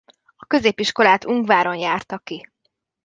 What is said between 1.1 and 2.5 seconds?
Ungváron járta ki.